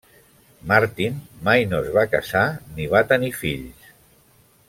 [0.69, 1.19] Martin
[1.49, 2.43] mai no es va casar
[2.79, 3.93] ni va tenir fills.